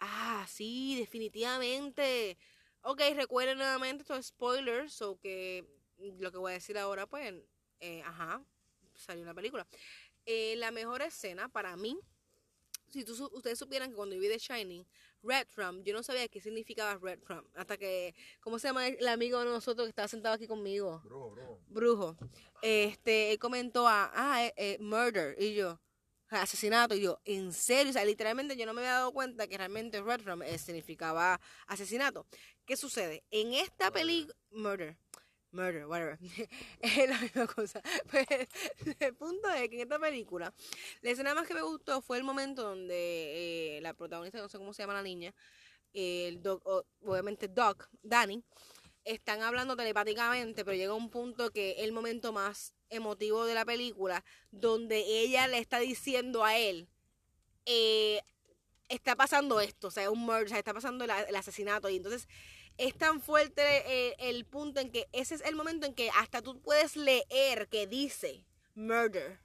[0.00, 2.36] ah, sí, definitivamente.
[2.80, 5.64] Ok, recuerden nuevamente estos spoilers, o so que
[6.18, 7.32] lo que voy a decir ahora, pues,
[7.78, 8.44] eh, ajá,
[8.96, 9.64] salió una película.
[10.26, 11.96] Eh, la mejor escena para mí
[12.92, 14.86] si tú, ustedes supieran que cuando yo vi The Shining,
[15.22, 17.44] Red Rum, yo no sabía qué significaba Red Rum.
[17.54, 21.00] Hasta que, ¿cómo se llama el amigo de nosotros que estaba sentado aquí conmigo?
[21.04, 21.60] Brujo, brujo.
[21.68, 22.16] Brujo.
[22.60, 25.36] Este, él comentó a, ah, eh, eh, murder.
[25.40, 25.80] Y yo,
[26.28, 26.94] asesinato.
[26.94, 30.02] Y yo, en serio, o sea, literalmente yo no me había dado cuenta que realmente
[30.02, 32.26] Red Rum eh, significaba asesinato.
[32.64, 33.24] ¿Qué sucede?
[33.30, 34.96] En esta película, murder,
[35.52, 36.18] murder, whatever.
[36.80, 37.82] es la misma cosa.
[38.10, 38.26] Pues
[39.00, 40.52] el punto es que en esta película,
[41.02, 44.58] la escena más que me gustó fue el momento donde eh, la protagonista, no sé
[44.58, 45.34] cómo se llama la niña,
[45.92, 46.62] el doc,
[47.02, 48.42] obviamente Doc, Danny,
[49.04, 53.64] están hablando telepáticamente, pero llega un punto que es el momento más emotivo de la
[53.64, 56.88] película, donde ella le está diciendo a él,
[57.66, 58.20] eh,
[58.88, 62.28] está pasando esto, o sea, un murder, o sea, está pasando el asesinato, y entonces
[62.78, 66.42] es tan fuerte eh, el, punto en que ese es el momento en que hasta
[66.42, 69.40] tú puedes leer que dice murder.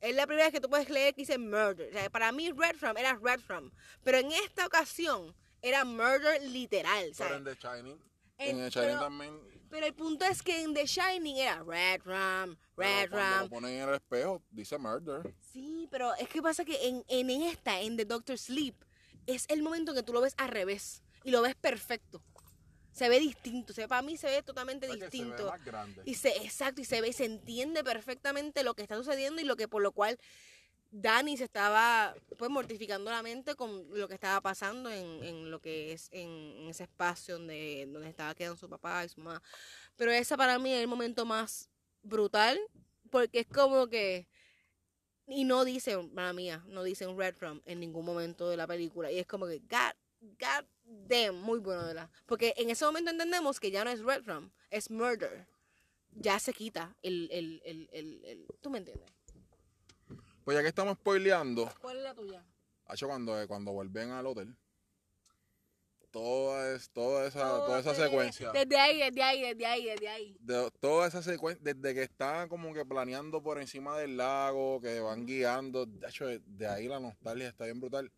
[0.00, 2.10] Es la primera vez que tú puedes leer que dice murder.
[2.10, 3.70] Para mí Red From era Red From.
[4.02, 7.14] Pero en esta ocasión era murder literal.
[7.14, 7.32] ¿sabes?
[7.32, 8.00] Pero en The Shining.
[8.38, 9.40] En, The Shining pero, también.
[9.70, 13.42] Pero el punto es que en The Shining era Red Ram, Red pero Ram.
[13.44, 15.34] Lo ponen en el espejo, dice murder.
[15.52, 18.74] Sí, pero es que pasa que en, en esta, en The Doctor Sleep,
[19.26, 21.02] es el momento en que tú lo ves al revés.
[21.24, 22.22] Y lo ves perfecto
[22.92, 25.52] se ve distinto, se para mí se ve totalmente distinto.
[26.04, 29.56] Y se, exacto, y se ve, se entiende perfectamente lo que está sucediendo y lo
[29.56, 30.18] que por lo cual
[30.90, 35.58] Dani se estaba pues mortificando la mente con lo que estaba pasando en, en lo
[35.60, 39.42] que es en, ese espacio donde, donde estaba quedando su papá y su mamá.
[39.96, 41.70] Pero esa para mí es el momento más
[42.02, 42.60] brutal,
[43.10, 44.28] porque es como que
[45.26, 49.10] y no dicen, para mía, no dicen red from en ningún momento de la película.
[49.10, 53.70] Y es como que, God, God de muy buena Porque en ese momento entendemos que
[53.70, 55.46] ya no es Red Rum, es Murder.
[56.14, 59.10] Ya se quita el, el, el, el ¿Tú me entiendes?
[60.44, 61.72] Pues ya que estamos spoileando.
[61.80, 62.44] ¿Cuál la tuya?
[62.86, 64.56] Hacho, cuando, eh, cuando vuelven al hotel.
[66.10, 68.52] Toda, es, toda esa, toda esa secuencia.
[68.52, 70.36] Desde ahí, desde ahí, desde ahí, desde ahí.
[70.40, 75.00] De, toda esa secuencia, desde que están como que planeando por encima del lago, que
[75.00, 75.86] van guiando.
[75.86, 78.12] De hecho, de, ahí la nostalgia está bien brutal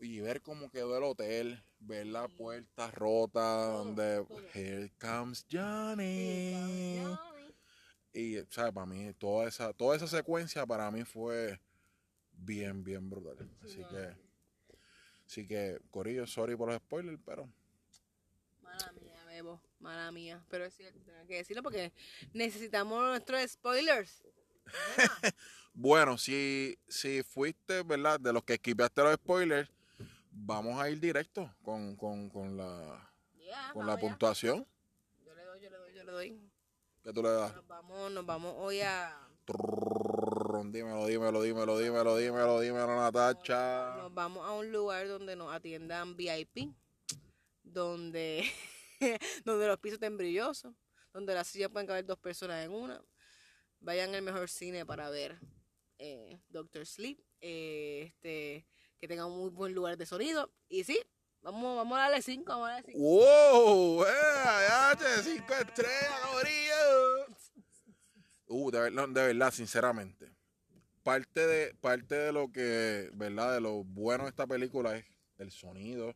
[0.00, 4.24] y, ver cómo quedó el hotel, ver la puerta rota, donde.
[4.54, 7.04] Here comes Johnny.
[8.12, 8.72] Y, ¿sabes?
[8.72, 11.58] Para mí, toda esa, toda esa secuencia para mí fue
[12.32, 13.48] bien, bien brutal.
[13.62, 14.16] Así que,
[15.26, 17.48] así que, Corillo, sorry por los spoilers, pero.
[18.60, 20.44] Mala mía, Bebo, mala mía.
[20.50, 21.92] Pero es cierto, tengo que decirlo porque
[22.32, 24.22] necesitamos nuestros spoilers.
[25.74, 28.20] Bueno, si, si fuiste, ¿verdad?
[28.20, 29.70] De los que esquivaste los spoilers,
[30.30, 33.10] vamos a ir directo con, con, con la,
[33.72, 34.66] con la puntuación.
[35.24, 36.50] Yo le doy, yo le doy, yo le doy.
[37.02, 37.54] ¿Qué tú le das?
[37.54, 39.18] Nos vamos, nos vamos hoy a...
[39.44, 43.96] Trrr, dímelo, dímelo, dímelo, dímelo, dímelo, dímelo, Natacha.
[43.96, 46.72] Nos vamos a un lugar donde nos atiendan VIP,
[47.64, 48.44] donde,
[49.44, 50.74] donde los pisos estén brillosos,
[51.12, 53.02] donde las sillas pueden caber dos personas en una.
[53.80, 55.40] Vayan al mejor cine para ver
[56.02, 58.66] eh, Doctor Sleep, eh, este,
[58.98, 60.50] que tenga un muy buen lugar de sonido.
[60.68, 60.98] Y sí,
[61.42, 62.98] vamos, vamos a darle cinco, vamos a darle cinco.
[62.98, 64.04] ¡Wow!
[64.04, 67.36] Ya, che, cinco estrellas, cabrón.
[68.48, 70.28] Uh, de verdad, de verdad, sinceramente.
[71.04, 73.54] Parte de, parte de lo que, ¿verdad?
[73.54, 75.04] De lo bueno de esta película es
[75.38, 76.14] el sonido,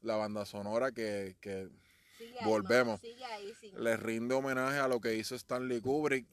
[0.00, 1.68] la banda sonora que, que
[2.16, 3.00] Sigue ahí, Volvemos.
[3.00, 3.72] sigue ahí, sí.
[3.76, 6.26] le rinde homenaje a lo que hizo Stanley Kubrick,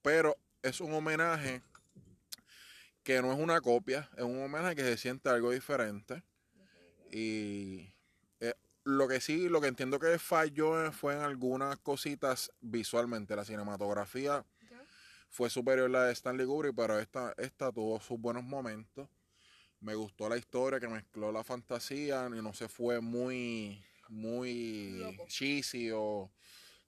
[0.00, 1.60] pero es un homenaje
[3.04, 6.22] que no es una copia, es un homenaje que se siente algo diferente.
[7.12, 7.92] Y
[8.40, 13.36] eh, lo que sí, lo que entiendo que falló fue en algunas cositas visualmente.
[13.36, 14.44] La cinematografía
[15.28, 19.06] fue superior a la de Stanley Kubrick, pero esta, esta tuvo sus buenos momentos.
[19.80, 25.26] Me gustó la historia que mezcló la fantasía y no se fue muy, muy Loco.
[25.26, 26.30] cheesy o, o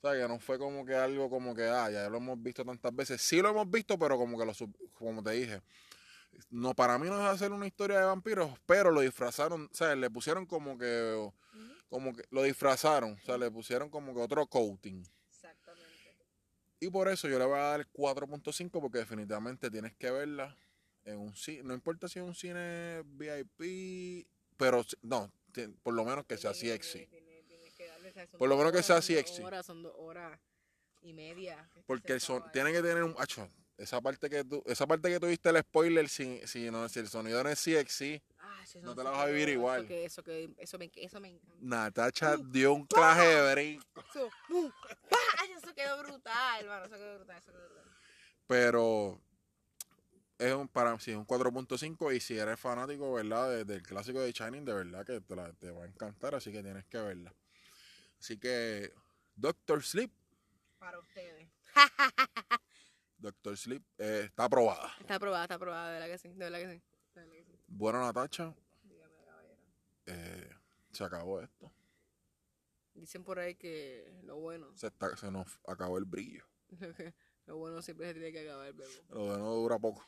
[0.01, 2.95] sea, que no fue como que algo como que, ah, ya lo hemos visto tantas
[2.97, 3.21] veces.
[3.21, 4.53] Sí lo hemos visto, pero como que lo,
[4.95, 5.61] como te dije,
[6.51, 9.95] no, para mí no es hacer una historia de vampiros, pero lo disfrazaron, o sea,
[9.95, 11.31] le pusieron como que,
[11.89, 15.07] como que, lo disfrazaron, o sea, le pusieron como que otro coating.
[15.29, 16.17] Exactamente.
[16.81, 20.57] Y por eso yo le voy a dar 4.5 porque definitivamente tienes que verla
[21.05, 25.31] en un cine, no importa si es un cine VIP, pero no,
[25.83, 26.69] por lo menos que sea son
[28.39, 29.43] Por lo menos que sea sexy.
[29.63, 30.39] Son dos horas
[31.03, 31.69] y media.
[31.75, 33.15] que Porque son, acaba tiene que tener un.
[33.19, 36.99] Acho, esa parte que tú, esa parte que tuviste el spoiler, si, si, no, si
[37.01, 39.87] el sonido no es CXC, Ah, no eso te la vas a vivir eso igual.
[39.87, 41.57] que- Eso, que, eso, me, eso me encanta.
[41.61, 44.01] Natacha Uh, dio un claje de brinco.
[44.11, 44.31] Eso,
[45.59, 46.85] eso quedó brutal, hermano.
[46.87, 47.97] Eso quedó brutal, eso quedó brutal.
[48.47, 49.21] Pero
[50.39, 53.51] es un, para sí, un 4.5 y si eres fanático, ¿verdad?
[53.51, 56.53] de- del clásico de Shining, de verdad que te, la- te va a encantar, así
[56.53, 57.35] que tienes que verla.
[58.21, 58.93] Así que
[59.35, 60.11] Doctor Sleep,
[60.79, 61.49] Para ustedes.
[63.19, 64.93] Doctor Sleep eh, está aprobada.
[65.01, 66.83] Está aprobada, está aprobada, de verdad que sí, de verdad que sí.
[67.15, 67.59] De verdad que sí.
[67.69, 69.57] Bueno, Natacha, Dígame, caballero.
[70.07, 70.51] eh,
[70.93, 71.73] se acabó esto.
[72.95, 76.45] Dicen por ahí que lo bueno, Se, está- se nos acabó el brillo.
[77.47, 78.91] lo bueno siempre se tiene que acabar, bebo.
[79.11, 80.05] Lo de no dura poco.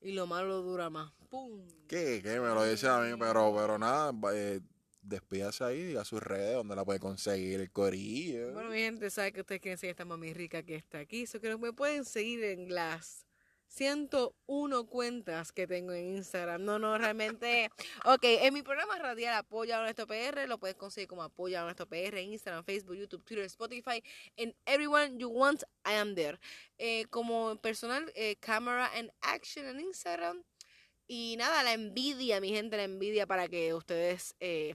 [0.00, 1.12] Y lo malo dura más.
[1.30, 1.66] ¡Pum!
[1.88, 2.20] ¿Qué?
[2.22, 2.38] ¿Qué?
[2.40, 4.60] Me lo dice a mí, pero, pero nada, eh,
[5.06, 8.52] despídase ahí, diga sus redes, donde la puede conseguir el corillo.
[8.52, 11.22] Bueno, mi gente, sabe que ustedes quieren seguir esta mami rica que está aquí.
[11.22, 13.26] Eso que me pueden seguir en las
[13.68, 16.64] 101 cuentas que tengo en Instagram.
[16.64, 17.70] No, no, realmente.
[18.04, 21.64] Ok, en mi programa radial Apoya a Nuestro PR, lo puedes conseguir como Apoya a
[21.64, 24.02] Nuestro PR en Instagram, Facebook, YouTube, Twitter, Spotify.
[24.36, 26.38] En Everyone You Want, I am there.
[26.78, 30.42] Eh, como personal, eh, Camera and Action en Instagram.
[31.08, 34.74] Y nada, la envidia, mi gente, la envidia para que ustedes eh,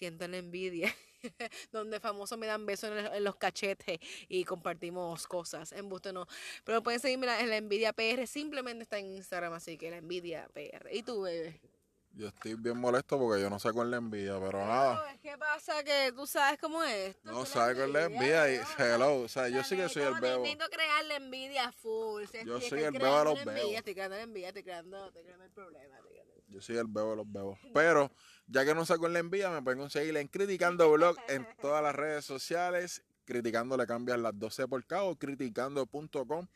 [0.00, 0.94] sientan la envidia.
[1.70, 5.70] donde famosos me dan besos en, en los cachetes y compartimos cosas.
[5.72, 6.26] En busto no.
[6.64, 8.26] Pero pueden seguirme en la- en la Envidia PR.
[8.26, 10.88] Simplemente está en Instagram, así que la Envidia PR.
[10.90, 11.60] ¿Y tú, bebé?
[12.12, 15.16] Yo estoy bien molesto porque yo no sé con la envidia, pero nada.
[15.22, 15.84] ¿Qué pasa?
[15.84, 17.14] Que tú sabes cómo es.
[17.22, 18.64] No tú sabe con la envidia y ¿no?
[18.84, 19.20] hello.
[19.20, 20.42] O sea, yo O sí sea, que soy el bebo.
[20.42, 22.24] Necesito crear la envidia full.
[22.24, 23.72] Si Yo estoy- soy el bebo de los bebos.
[23.74, 25.98] Estoy creando la envidia, estoy creando, estoy creando el problema.
[26.50, 27.58] Yo soy el bebo de los bebos.
[27.72, 28.10] Pero,
[28.46, 31.82] ya que no saco en la envidia, me pueden conseguir en Criticando Blog en todas
[31.82, 33.02] las redes sociales.
[33.24, 36.46] Criticando le cambias las 12 por cabo, criticando.com.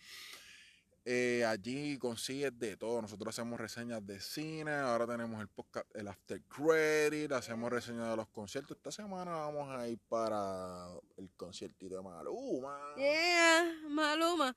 [1.07, 3.03] Eh, allí consigues de todo.
[3.03, 4.73] Nosotros hacemos reseñas de cine.
[4.73, 7.31] Ahora tenemos el podcast, el After Credit.
[7.33, 8.77] Hacemos reseñas de los conciertos.
[8.79, 12.95] Esta semana vamos a ir para el conciertito de Maluma.
[12.97, 14.57] Yeah, Maluma.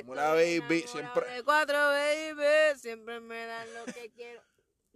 [0.00, 4.40] Como la Estoy baby, siempre- De cuatro baby, siempre me dan lo que quiero.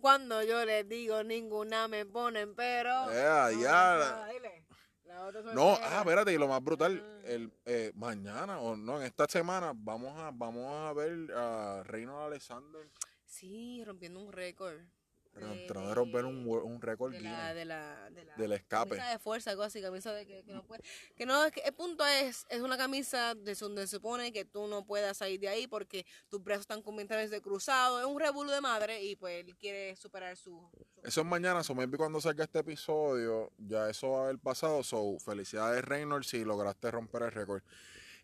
[0.01, 3.11] Cuando yo les digo, ninguna me ponen, pero.
[3.11, 4.29] Eh, No, ya.
[5.55, 7.23] No, ah, espérate, y lo más brutal, Ah.
[7.27, 12.23] el eh, mañana o no, en esta semana vamos a vamos a ver a Reino
[12.23, 12.89] Alexander
[13.25, 14.79] Sí, rompiendo un récord.
[15.67, 18.91] Tratando de romper un, un récord de la, de la, de la del escape.
[18.91, 20.83] camisa de fuerza, algo así, camisa de que, que no puede,
[21.17, 24.45] que no, es que el punto es, es una camisa de donde se supone que
[24.45, 28.53] tú no puedas salir de ahí porque tus brazos están completamente cruzados, es un revuelo
[28.53, 30.61] de madre y pues él quiere superar su...
[30.73, 34.39] su- Eso es mañana, so maybe cuando salga este episodio, ya eso va a haber
[34.39, 34.83] pasado.
[34.83, 37.63] So, felicidades Reynolds si lograste romper el récord.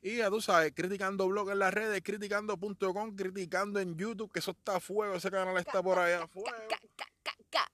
[0.05, 4.51] Y ya tú sabes, criticando blog en las redes, criticando.com, criticando en YouTube, que eso
[4.51, 6.51] está a fuego, ese canal está por allá a fuego.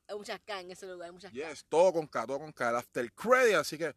[0.07, 1.37] Hay muchas K en ese lugar, hay muchas K.
[1.37, 3.55] Yes, todo con K, todo con K, el After Credit.
[3.57, 3.97] Así que,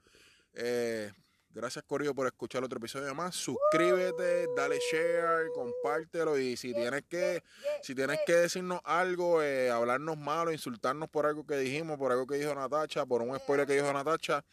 [0.54, 1.12] eh,
[1.52, 3.36] gracias Corillo por escuchar otro episodio más.
[3.36, 6.40] Suscríbete, dale share, compártelo.
[6.40, 7.44] Y si tienes que,
[7.84, 12.26] si tienes que decirnos algo, eh, hablarnos malo, insultarnos por algo que dijimos, por algo
[12.26, 14.44] que dijo Natacha, por un spoiler que dijo Natacha,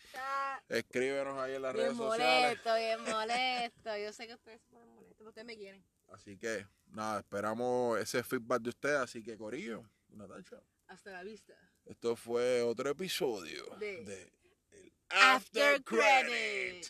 [0.70, 2.58] escríbenos ahí en las bien redes sociales.
[2.64, 3.96] molesto, bien molesto.
[3.98, 5.84] Yo sé que ustedes se ponen molestos, pero ustedes me quieren.
[6.08, 8.96] Así que, nada, esperamos ese feedback de ustedes.
[8.98, 11.54] Así que, Corillo, Natacha, Hasta la vista.
[11.84, 14.32] esto fue otro episodio De de,
[14.72, 16.26] el After After Credit.
[16.26, 16.86] Credit.